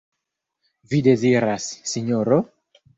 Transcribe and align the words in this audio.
Vi 0.95 1.03
deziras, 1.09 1.71
Sinjoro? 1.95 2.45